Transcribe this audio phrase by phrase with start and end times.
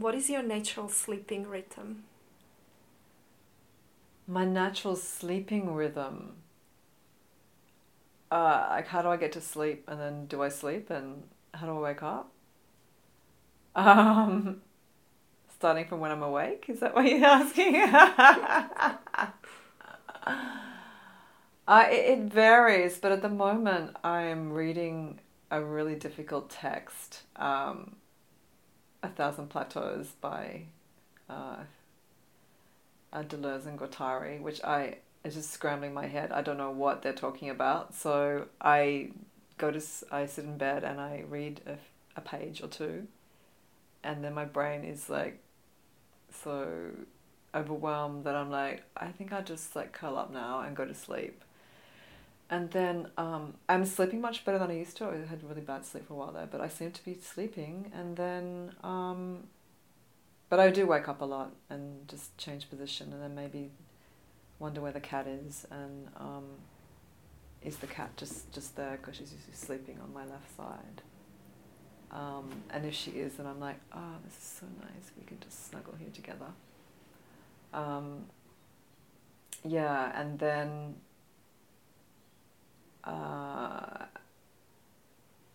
[0.00, 2.04] What is your natural sleeping rhythm?
[4.26, 6.36] My natural sleeping rhythm.
[8.30, 11.66] Uh, like how do I get to sleep and then do I sleep and how
[11.66, 12.30] do I wake up?
[13.74, 14.62] Um,
[15.58, 17.76] starting from when I'm awake, is that what you're asking?
[21.68, 25.20] uh, it, it varies, but at the moment I'm reading
[25.50, 27.22] a really difficult text.
[27.36, 27.96] Um,
[29.02, 30.62] a Thousand Plateaus by
[31.28, 31.56] uh,
[33.12, 36.32] uh, Deleuze and Guattari, which I is just scrambling my head.
[36.32, 39.10] I don't know what they're talking about, so I
[39.58, 41.76] go to I sit in bed and I read a,
[42.16, 43.06] a page or two,
[44.02, 45.38] and then my brain is like
[46.32, 46.68] so
[47.54, 50.94] overwhelmed that I'm like I think I'll just like curl up now and go to
[50.94, 51.42] sleep.
[52.52, 55.04] And then um, I'm sleeping much better than I used to.
[55.04, 57.92] I had really bad sleep for a while there, but I seem to be sleeping.
[57.94, 59.44] And then, um,
[60.48, 63.70] but I do wake up a lot and just change position, and then maybe
[64.58, 66.44] wonder where the cat is, and um,
[67.62, 71.02] is the cat just just there because she's usually sleeping on my left side.
[72.10, 75.12] Um, and if she is, then I'm like, oh, this is so nice.
[75.16, 76.50] We can just snuggle here together.
[77.72, 78.24] Um,
[79.64, 80.96] yeah, and then
[83.04, 84.04] uh,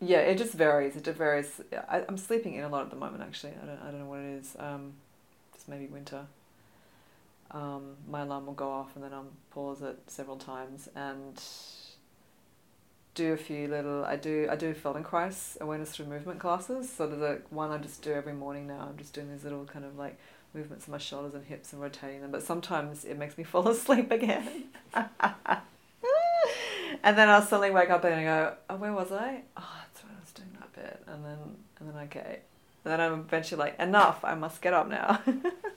[0.00, 0.96] yeah, it just varies.
[0.96, 1.60] It varies.
[1.88, 3.22] I, I'm sleeping in a lot at the moment.
[3.22, 3.80] Actually, I don't.
[3.82, 4.56] I don't know what it is.
[4.58, 4.94] Um,
[5.54, 6.26] just maybe winter.
[7.50, 11.40] Um, my alarm will go off, and then I'll pause it several times and
[13.14, 14.04] do a few little.
[14.04, 14.48] I do.
[14.50, 16.90] I do Feldenkrais awareness through movement classes.
[16.90, 18.88] So there's a one I just do every morning now.
[18.90, 20.18] I'm just doing these little kind of like
[20.52, 22.30] movements of my shoulders and hips and rotating them.
[22.30, 24.64] But sometimes it makes me fall asleep again.
[27.04, 29.42] and then I'll suddenly wake up and I go, oh, where was I?
[29.58, 31.02] Oh, that's when I was doing that bit.
[31.06, 31.38] And then,
[31.78, 32.40] and then, okay.
[32.84, 35.20] And then I'm eventually like, enough, I must get up now.